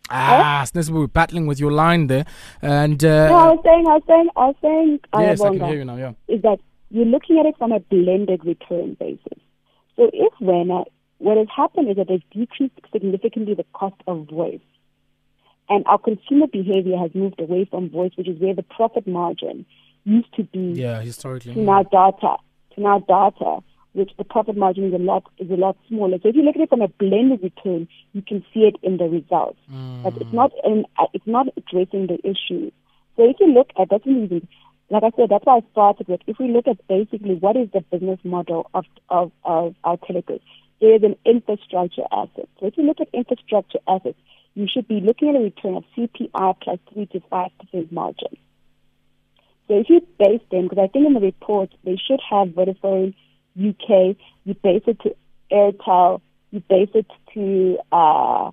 Ah, 0.09 0.63
Sinesipho, 0.65 0.93
we're 0.99 1.07
battling 1.07 1.47
with 1.47 1.59
your 1.59 1.71
line 1.71 2.07
there. 2.07 2.25
And 2.61 3.03
uh, 3.03 3.29
No, 3.29 3.35
I 3.35 3.51
was 3.51 3.59
saying, 3.63 3.85
I 3.87 3.93
was 3.95 4.03
saying, 4.07 4.29
I 4.35 4.45
was 4.47 4.55
saying, 4.61 4.99
yes, 5.19 5.41
I 5.41 5.49
can 5.57 5.67
hear 5.67 5.77
you 5.79 5.85
now, 5.85 5.97
yeah. 5.97 6.13
is 6.27 6.41
that 6.43 6.59
you're 6.89 7.05
looking 7.05 7.39
at 7.39 7.45
it 7.45 7.55
from 7.57 7.71
a 7.71 7.79
blended 7.79 8.45
return 8.45 8.95
basis. 8.99 9.39
So 9.95 10.09
if 10.13 10.33
when 10.39 10.71
uh, 10.71 10.83
what 11.17 11.37
has 11.37 11.47
happened 11.55 11.89
is 11.89 11.97
that 11.97 12.07
they've 12.07 12.23
decreased 12.31 12.75
significantly 12.91 13.53
the 13.55 13.65
cost 13.73 13.95
of 14.07 14.27
voice, 14.29 14.61
and 15.69 15.85
our 15.87 15.97
consumer 15.97 16.47
behavior 16.47 16.97
has 16.97 17.11
moved 17.13 17.39
away 17.41 17.65
from 17.69 17.89
voice, 17.89 18.11
which 18.15 18.27
is 18.29 18.39
where 18.39 18.53
the 18.55 18.63
profit 18.63 19.05
margin 19.07 19.65
used 20.05 20.33
to 20.35 20.43
be 20.43 20.73
Yeah, 20.79 21.01
historically. 21.01 21.53
to 21.55 21.59
now 21.59 21.83
data, 21.83 22.37
to 22.75 22.81
now 22.81 22.99
data, 22.99 23.59
which 23.97 24.11
the 24.17 24.23
profit 24.23 24.55
margin 24.55 24.85
is 24.85 24.93
a 24.93 25.03
lot 25.03 25.23
is 25.39 25.49
a 25.49 25.55
lot 25.55 25.75
smaller. 25.87 26.19
So 26.21 26.29
if 26.29 26.35
you 26.35 26.43
look 26.43 26.55
at 26.55 26.61
it 26.61 26.69
from 26.69 26.81
a 26.81 26.87
blended 26.87 27.41
return, 27.41 27.87
you 28.13 28.21
can 28.21 28.45
see 28.53 28.61
it 28.61 28.75
in 28.83 28.97
the 28.97 29.05
results. 29.05 29.57
But 30.03 30.15
it's 30.21 30.31
not 30.31 30.51
in, 30.63 30.85
it's 31.13 31.25
not 31.25 31.47
addressing 31.57 32.05
the 32.05 32.19
issue. 32.23 32.69
So 33.15 33.27
if 33.27 33.37
you 33.39 33.47
look 33.47 33.71
at 33.77 33.89
that's 33.89 34.05
reason. 34.05 34.47
Like 34.89 35.03
I 35.03 35.11
said, 35.17 35.27
that's 35.29 35.45
why 35.45 35.57
I 35.57 35.71
started 35.73 36.07
with. 36.07 36.21
If 36.27 36.37
we 36.39 36.49
look 36.49 36.65
at 36.65 36.87
basically 36.87 37.35
what 37.35 37.57
is 37.57 37.67
the 37.73 37.81
business 37.81 38.19
model 38.23 38.69
of 38.73 38.85
of, 39.09 39.31
of 39.43 39.75
our 39.83 39.97
telecom, 39.97 40.39
there 40.79 40.95
is 40.95 41.03
an 41.03 41.15
infrastructure 41.25 42.05
asset. 42.11 42.47
So 42.59 42.67
if 42.67 42.77
you 42.77 42.83
look 42.83 43.01
at 43.01 43.09
infrastructure 43.13 43.79
assets, 43.87 44.17
you 44.53 44.67
should 44.71 44.87
be 44.87 45.01
looking 45.01 45.29
at 45.29 45.35
a 45.35 45.39
return 45.39 45.75
of 45.75 45.83
CPI 45.97 46.55
plus 46.61 46.79
three 46.93 47.07
to 47.07 47.19
five 47.29 47.51
percent 47.59 47.91
margin. 47.91 48.37
So 49.67 49.79
if 49.79 49.89
you 49.89 50.01
base 50.17 50.41
them, 50.51 50.69
because 50.69 50.77
I 50.81 50.87
think 50.87 51.07
in 51.07 51.13
the 51.13 51.19
report 51.19 51.73
they 51.83 51.97
should 51.97 52.21
have 52.29 52.49
Vodafone 52.49 53.13
UK, 53.57 54.15
you 54.45 54.53
base 54.63 54.83
it 54.87 54.99
to 55.01 55.15
Airtel, 55.51 56.21
you 56.51 56.61
base 56.69 56.89
it 56.93 57.07
to 57.33 57.77
uh, 57.91 58.51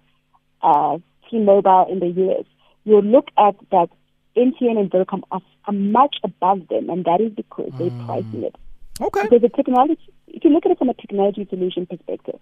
uh, 0.63 0.99
T-Mobile 1.31 1.87
in 1.91 2.01
the 2.01 2.07
US, 2.07 2.45
you'll 2.85 3.03
look 3.03 3.29
at 3.39 3.55
that 3.71 3.89
MTN 4.37 4.79
and 4.79 4.91
Vodacom 4.91 5.23
are, 5.31 5.41
are 5.67 5.73
much 5.73 6.17
above 6.25 6.69
them, 6.69 6.91
and 6.91 7.05
that 7.05 7.21
is 7.21 7.33
because 7.33 7.73
they're 7.79 7.91
pricing 8.05 8.45
it. 8.45 8.55
Okay. 9.01 9.23
Because 9.23 9.43
the 9.43 9.49
technology, 9.49 10.01
if 10.29 10.45
you 10.45 10.51
look 10.51 10.65
at 10.67 10.73
it 10.73 10.79
from 10.79 10.89
a 10.89 10.95
technology 10.95 11.47
solution 11.49 11.87
perspective, 11.87 12.39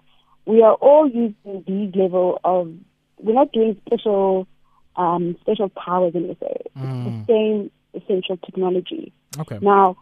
we 0.46 0.62
are 0.62 0.74
all 0.74 1.06
using 1.06 1.64
these 1.66 1.94
level 1.94 2.40
of, 2.44 2.72
we're 3.18 3.34
not 3.34 3.52
doing 3.52 3.80
special, 3.86 4.46
um, 4.96 5.36
special 5.40 5.68
powers 5.70 6.14
in 6.14 6.26
this 6.28 6.36
area. 6.42 6.64
It's 6.64 7.26
the 7.26 7.32
same 7.32 7.70
essential 7.94 8.36
technology. 8.38 9.12
Okay. 9.38 9.58
Now, 9.60 9.96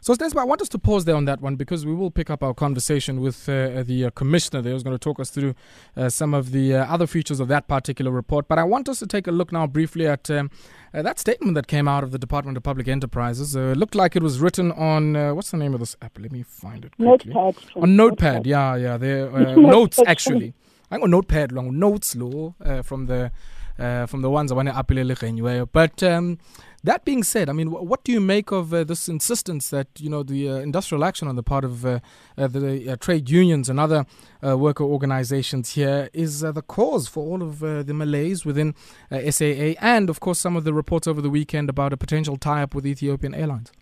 So, 0.00 0.14
Stensba, 0.14 0.40
I 0.40 0.44
want 0.44 0.62
us 0.62 0.68
to 0.70 0.78
pause 0.78 1.04
there 1.04 1.16
on 1.16 1.24
that 1.26 1.40
one 1.40 1.56
because 1.56 1.84
we 1.84 1.94
will 1.94 2.10
pick 2.10 2.30
up 2.30 2.42
our 2.42 2.54
conversation 2.54 3.20
with 3.20 3.48
uh, 3.48 3.82
the 3.82 4.06
uh, 4.06 4.10
commissioner 4.10 4.62
there 4.62 4.72
who's 4.72 4.82
going 4.82 4.94
to 4.94 5.02
talk 5.02 5.20
us 5.20 5.30
through 5.30 5.54
uh, 5.96 6.08
some 6.08 6.34
of 6.34 6.52
the 6.52 6.74
uh, 6.74 6.86
other 6.86 7.06
features 7.06 7.40
of 7.40 7.48
that 7.48 7.68
particular 7.68 8.10
report. 8.10 8.48
But 8.48 8.58
I 8.58 8.64
want 8.64 8.88
us 8.88 8.98
to 9.00 9.06
take 9.06 9.26
a 9.26 9.32
look 9.32 9.52
now 9.52 9.66
briefly 9.66 10.06
at 10.06 10.30
um, 10.30 10.50
uh, 10.94 11.02
that 11.02 11.18
statement 11.18 11.54
that 11.54 11.66
came 11.66 11.88
out 11.88 12.04
of 12.04 12.10
the 12.10 12.18
Department 12.18 12.56
of 12.56 12.62
Public 12.62 12.88
Enterprises. 12.88 13.56
Uh, 13.56 13.72
it 13.72 13.76
looked 13.76 13.94
like 13.94 14.16
it 14.16 14.22
was 14.22 14.40
written 14.40 14.72
on, 14.72 15.16
uh, 15.16 15.34
what's 15.34 15.50
the 15.50 15.56
name 15.56 15.74
of 15.74 15.80
this 15.80 15.96
app? 16.02 16.18
Let 16.18 16.32
me 16.32 16.42
find 16.42 16.84
it 16.84 16.96
quickly. 16.96 17.32
notepad. 17.32 17.64
On 17.76 17.96
Notepad, 17.96 18.46
yeah, 18.46 18.76
yeah. 18.76 18.96
There 18.96 19.34
uh, 19.34 19.54
notes 19.56 19.98
actually. 20.06 20.54
I 20.90 20.98
got 20.98 21.10
Notepad 21.10 21.52
long 21.52 21.78
notes 21.78 22.16
uh, 22.16 22.82
from 22.82 23.06
the 23.06 23.32
uh, 23.78 24.06
from 24.06 24.22
the 24.22 24.30
ones 24.30 24.50
I 24.50 24.54
want 24.54 24.68
to 24.68 24.78
appeal 24.78 25.66
But 25.72 26.02
um, 26.02 26.38
that 26.86 27.04
being 27.04 27.22
said, 27.22 27.48
I 27.48 27.52
mean, 27.52 27.68
wh- 27.68 27.82
what 27.82 28.04
do 28.04 28.12
you 28.12 28.20
make 28.20 28.52
of 28.52 28.72
uh, 28.72 28.84
this 28.84 29.08
insistence 29.08 29.70
that 29.70 29.88
you 29.98 30.08
know 30.08 30.22
the 30.22 30.48
uh, 30.48 30.54
industrial 30.56 31.04
action 31.04 31.28
on 31.28 31.36
the 31.36 31.42
part 31.42 31.64
of 31.64 31.84
uh, 31.84 32.00
uh, 32.38 32.46
the 32.46 32.92
uh, 32.92 32.96
trade 32.96 33.28
unions 33.28 33.68
and 33.68 33.78
other 33.78 34.06
uh, 34.46 34.56
worker 34.56 34.84
organizations 34.84 35.74
here 35.74 36.08
is 36.12 36.40
the 36.40 36.62
cause 36.62 37.08
for 37.08 37.24
all 37.24 37.42
of 37.42 37.58
the 37.58 37.92
malaise 37.92 38.44
within 38.44 38.74
SAA, 39.10 39.74
and 39.80 40.08
of 40.08 40.20
course 40.20 40.38
some 40.38 40.56
of 40.56 40.64
the 40.64 40.72
reports 40.72 41.06
over 41.06 41.20
the 41.20 41.30
weekend 41.30 41.68
about 41.68 41.92
a 41.92 41.96
potential 41.96 42.36
tie-up 42.36 42.74
with 42.74 42.86
Ethiopian 42.86 43.34
Airlines. 43.34 43.72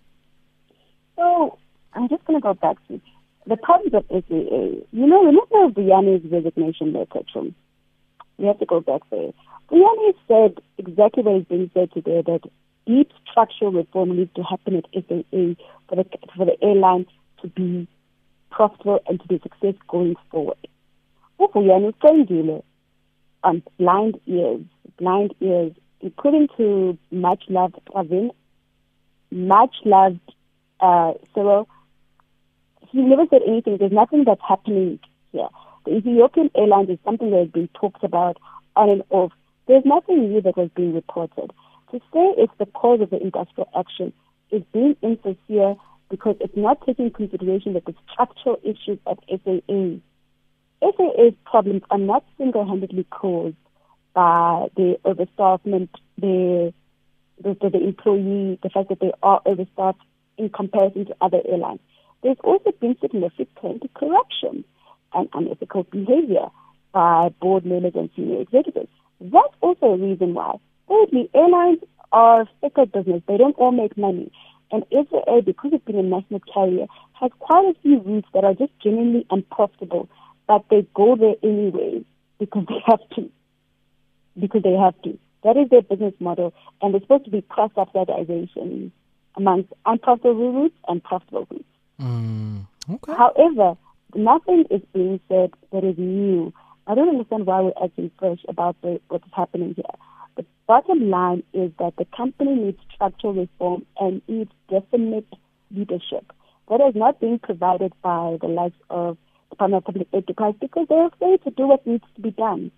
So 1.15 1.57
I'm 1.93 2.09
just 2.09 2.25
going 2.25 2.39
to 2.39 2.43
go 2.43 2.53
back 2.53 2.77
to 2.87 2.99
the 3.45 3.57
problems 3.57 3.93
of 3.93 4.05
SAA. 4.09 4.81
You 4.91 5.07
know, 5.07 5.23
we 5.23 5.31
don't 5.31 5.51
remember 5.51 5.81
Vuyani's 5.81 6.31
resignation 6.31 6.93
letter, 6.93 7.21
Trum? 7.31 7.53
We 8.37 8.47
have 8.47 8.59
to 8.59 8.65
go 8.65 8.81
back 8.81 9.01
there. 9.11 9.31
Vuyani 9.71 10.13
said 10.27 10.61
exactly 10.77 11.23
what 11.23 11.37
is 11.37 11.45
being 11.45 11.71
said 11.73 11.91
today 11.91 12.21
that 12.25 12.41
deep 12.85 13.11
structural 13.29 13.71
reform 13.71 14.15
needs 14.15 14.33
to 14.35 14.43
happen 14.43 14.75
at 14.75 14.85
SAA 14.93 15.55
for 15.87 15.95
the 15.95 16.05
for 16.35 16.45
the 16.45 16.57
airline 16.61 17.05
to 17.41 17.47
be 17.47 17.87
profitable 18.51 18.99
and 19.07 19.19
to 19.21 19.27
be 19.27 19.39
successful 19.39 19.81
going 19.87 20.15
forward. 20.31 20.57
Vuyani 21.39 21.93
Sendile 22.03 22.63
on 23.43 23.63
blind 23.77 24.19
ears, 24.25 24.61
blind 24.97 25.33
ears, 25.41 25.71
including 26.01 26.47
to 26.57 26.97
much 27.11 27.43
loved 27.47 27.75
Pravin, 27.87 28.31
much 29.31 29.75
loved 29.85 30.19
uh, 30.79 31.13
Cyril. 31.33 31.67
He 32.89 33.01
never 33.01 33.25
said 33.29 33.41
anything. 33.47 33.77
There's 33.77 33.91
nothing 33.91 34.23
that's 34.25 34.41
happening 34.47 34.99
here. 35.31 35.47
The 35.85 35.97
Ethiopian 35.97 36.49
Airlines 36.55 36.89
is 36.89 36.97
something 37.05 37.31
that 37.31 37.39
has 37.39 37.49
been 37.49 37.69
talked 37.79 38.03
about 38.03 38.37
on 38.75 38.89
and 38.89 39.03
off. 39.09 39.31
There's 39.67 39.85
nothing 39.85 40.29
new 40.29 40.41
that 40.41 40.57
was 40.57 40.69
being 40.75 40.93
reported. 40.93 41.51
To 41.91 41.99
say 41.99 42.33
it's 42.37 42.53
the 42.57 42.65
cause 42.65 43.01
of 43.01 43.09
the 43.09 43.21
industrial 43.21 43.69
action 43.77 44.11
is 44.51 44.63
being 44.73 44.95
insincere 45.01 45.75
because 46.09 46.35
it's 46.39 46.55
not 46.55 46.85
taking 46.85 47.11
consideration 47.11 47.73
that 47.73 47.85
the 47.85 47.95
structural 48.11 48.59
issues 48.63 48.99
at 49.07 49.19
SAA 49.29 49.99
SAA's 50.81 51.33
problems 51.45 51.81
are 51.89 51.97
not 51.97 52.23
single-handedly 52.37 53.05
caused 53.09 53.55
by 54.13 54.67
the 54.75 54.97
overstaffment, 55.03 55.89
the, 56.17 56.73
the, 57.41 57.55
the, 57.59 57.83
employee, 57.83 58.59
the 58.61 58.69
fact 58.69 58.89
that 58.89 58.99
they 58.99 59.11
are 59.23 59.41
overstaffed 59.45 60.01
in 60.37 60.49
comparison 60.49 61.05
to 61.05 61.15
other 61.21 61.41
airlines. 61.47 61.79
There's 62.23 62.37
also 62.43 62.71
been 62.79 62.97
significant 63.01 63.83
corruption 63.93 64.63
and 65.13 65.29
unethical 65.33 65.83
behavior 65.83 66.47
by 66.91 67.29
board 67.41 67.65
members 67.65 67.93
and 67.95 68.09
senior 68.15 68.41
executives. 68.41 68.89
That's 69.19 69.53
also 69.61 69.87
a 69.87 69.97
reason 69.97 70.33
why. 70.33 70.57
Thirdly, 70.87 71.29
airlines 71.33 71.79
are 72.11 72.47
fickle 72.61 72.85
business. 72.85 73.21
They 73.27 73.37
don't 73.37 73.57
all 73.57 73.71
make 73.71 73.97
money. 73.97 74.31
And 74.71 74.83
SAA, 74.91 75.41
because 75.41 75.71
it's 75.73 75.85
been 75.85 75.97
a 75.97 76.03
national 76.03 76.41
carrier, 76.51 76.87
has 77.13 77.31
quite 77.39 77.65
a 77.65 77.79
few 77.81 77.99
routes 77.99 78.27
that 78.33 78.43
are 78.43 78.53
just 78.53 78.71
genuinely 78.83 79.25
unprofitable, 79.29 80.09
but 80.47 80.65
they 80.69 80.87
go 80.93 81.15
there 81.15 81.35
anyway 81.43 82.03
because 82.39 82.65
they 82.67 82.81
have 82.85 82.99
to. 83.15 83.29
Because 84.39 84.63
they 84.63 84.73
have 84.73 84.99
to. 85.03 85.17
That 85.43 85.57
is 85.57 85.69
their 85.69 85.81
business 85.81 86.13
model, 86.19 86.53
and 86.81 86.93
there's 86.93 87.03
supposed 87.03 87.25
to 87.25 87.31
be 87.31 87.41
cross-subsidization 87.43 88.91
amongst 89.37 89.71
unprofitable 89.85 90.53
routes 90.53 90.75
and 90.87 91.03
profitable 91.03 91.47
routes. 91.51 91.63
Mm, 92.01 92.65
okay. 92.89 93.13
However, 93.13 93.77
nothing 94.15 94.65
is 94.71 94.81
being 94.93 95.19
said 95.29 95.51
that 95.71 95.83
is 95.83 95.97
new. 95.97 96.51
I 96.87 96.95
don't 96.95 97.09
understand 97.09 97.45
why 97.45 97.61
we're 97.61 97.73
acting 97.83 98.11
fresh 98.17 98.39
about 98.47 98.75
the, 98.81 98.99
what 99.07 99.21
is 99.25 99.31
happening 99.35 99.73
here. 99.75 99.85
Bottom 100.67 101.09
line 101.09 101.43
is 101.53 101.71
that 101.79 101.93
the 101.97 102.05
company 102.15 102.55
needs 102.55 102.79
structural 102.93 103.33
reform 103.33 103.85
and 103.99 104.21
needs 104.27 104.51
definite 104.69 105.27
leadership. 105.71 106.31
That 106.69 106.81
is 106.81 106.95
not 106.95 107.19
being 107.19 107.37
provided 107.39 107.93
by 108.01 108.37
the 108.41 108.47
likes 108.47 108.75
of 108.89 109.17
the 109.49 109.55
Department 109.55 109.81
of 109.81 109.85
Public 109.85 110.07
Enterprise 110.11 110.55
because 110.59 110.87
they're 110.89 111.05
afraid 111.07 111.43
to 111.43 111.51
do 111.51 111.67
what 111.67 111.85
needs 111.85 112.03
to 112.15 112.21
be 112.21 112.31
done. 112.31 112.71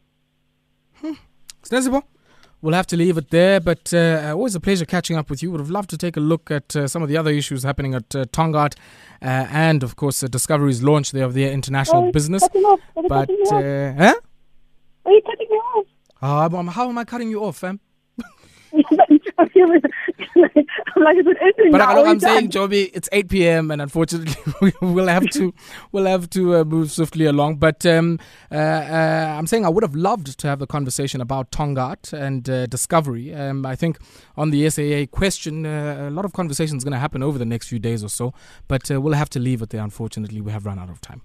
Sensible. 1.63 2.03
We'll 2.61 2.73
have 2.73 2.87
to 2.87 2.97
leave 2.97 3.17
it 3.19 3.29
there, 3.29 3.59
but 3.59 3.93
uh, 3.93 4.31
always 4.35 4.55
a 4.55 4.59
pleasure 4.59 4.83
catching 4.85 5.15
up 5.15 5.29
with 5.29 5.43
you. 5.43 5.51
Would 5.51 5.59
have 5.61 5.69
loved 5.69 5.91
to 5.91 5.97
take 5.97 6.17
a 6.17 6.19
look 6.19 6.49
at 6.49 6.75
uh, 6.75 6.87
some 6.87 7.03
of 7.03 7.07
the 7.07 7.15
other 7.15 7.29
issues 7.29 7.61
happening 7.63 7.93
at 7.93 8.15
uh, 8.15 8.25
Tongaat, 8.25 8.73
uh, 9.21 9.25
and 9.51 9.83
of 9.83 9.95
course, 9.95 10.23
uh, 10.23 10.27
Discovery's 10.27 10.81
launch 10.81 11.11
there 11.11 11.23
of 11.23 11.35
their 11.35 11.51
international 11.51 12.05
Oh, 12.05 12.11
business. 12.11 12.41
But 12.51 13.09
cutting 13.09 13.35
me 13.35 13.41
off? 13.43 13.53
uh, 13.53 13.93
huh? 14.03 14.15
Are 15.05 15.11
you 15.11 15.21
cutting 15.23 15.47
me 15.51 15.55
off? 15.55 15.85
Uh, 16.21 16.49
how 16.69 16.89
am 16.89 16.97
I 16.97 17.03
cutting 17.03 17.29
you 17.29 17.43
off, 17.43 17.57
fam? 17.57 17.79
I 18.73 18.79
like, 20.99 21.17
But? 21.71 21.81
I, 21.81 22.03
I'm 22.03 22.19
saying. 22.19 22.49
Joby, 22.49 22.83
it's 22.93 23.09
8 23.11 23.29
p.m. 23.29 23.71
and 23.71 23.81
unfortunately 23.81 24.73
we'll 24.81 25.07
have 25.07 25.29
to 25.31 25.53
we'll 25.91 26.05
have 26.05 26.29
to 26.31 26.57
uh, 26.57 26.63
move 26.63 26.91
swiftly 26.91 27.25
along. 27.25 27.57
But 27.57 27.85
um, 27.85 28.19
uh, 28.51 28.55
uh, 28.55 29.35
I'm 29.37 29.47
saying 29.47 29.65
I 29.65 29.69
would 29.69 29.83
have 29.83 29.95
loved 29.95 30.37
to 30.39 30.47
have 30.47 30.61
a 30.61 30.67
conversation 30.67 31.21
about 31.21 31.51
Tongaat 31.51 32.13
and 32.13 32.49
uh, 32.49 32.65
discovery. 32.67 33.33
Um, 33.33 33.65
I 33.65 33.75
think 33.75 33.97
on 34.35 34.51
the 34.51 34.69
SAA 34.69 35.05
question, 35.09 35.65
uh, 35.65 36.07
a 36.09 36.11
lot 36.11 36.25
of 36.25 36.33
conversation 36.33 36.77
is 36.77 36.83
going 36.83 36.93
to 36.93 36.99
happen 36.99 37.23
over 37.23 37.37
the 37.37 37.45
next 37.45 37.67
few 37.67 37.79
days 37.79 38.03
or 38.03 38.09
so. 38.09 38.33
But 38.67 38.89
uh, 38.91 39.01
we'll 39.01 39.13
have 39.13 39.29
to 39.31 39.39
leave 39.39 39.61
it 39.61 39.69
there. 39.69 39.81
Unfortunately, 39.81 40.41
we 40.41 40.51
have 40.51 40.65
run 40.65 40.79
out 40.79 40.89
of 40.89 41.01
time. 41.01 41.21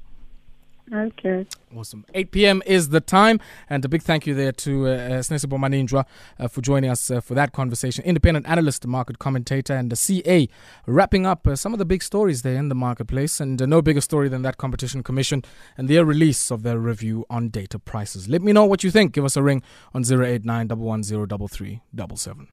Okay. 0.91 1.47
Awesome. 1.77 2.05
8 2.13 2.31
p.m. 2.33 2.63
is 2.67 2.91
the 2.91 3.01
time. 3.01 3.41
And 3.71 3.85
a 3.85 3.89
big 3.89 4.03
thank 4.03 4.27
you 4.27 4.35
there 4.35 4.53
to 4.53 4.89
uh, 4.89 4.91
uh, 4.91 5.23
Maninjwa 5.23 6.05
uh, 6.39 6.49
for 6.49 6.61
joining 6.61 6.91
us 6.91 7.11
uh, 7.11 7.21
for 7.21 7.35
that 7.35 7.53
conversation. 7.53 8.05
Independent 8.05 8.47
analyst, 8.49 8.87
market 8.87 9.19
commentator, 9.19 9.75
and 9.75 9.91
the 9.91 9.97
CA 9.97 10.49
wrapping 10.87 11.25
up 11.25 11.47
uh, 11.47 11.57
some 11.57 11.73
of 11.73 11.79
the 11.79 11.85
big 11.85 12.03
stories 12.03 12.43
there 12.43 12.57
in 12.57 12.69
the 12.69 12.75
marketplace. 12.75 13.41
And 13.41 13.61
uh, 13.63 13.67
no 13.67 13.81
bigger 13.81 14.01
story 14.01 14.29
than 14.29 14.43
that 14.43 14.59
Competition 14.59 15.03
Commission 15.03 15.45
and 15.77 15.89
their 15.89 16.05
release 16.05 16.51
of 16.51 16.63
their 16.63 16.79
review 16.79 17.25
on 17.31 17.49
data 17.49 17.79
prices. 17.79 18.29
Let 18.29 18.43
me 18.43 18.53
know 18.53 18.65
what 18.65 18.85
you 18.85 18.91
think. 18.91 19.13
Give 19.13 19.25
us 19.25 19.37
a 19.37 19.43
ring 19.43 19.63
on 19.95 20.03
089 20.03 20.69
110 20.69 21.27
3377. 21.49 22.49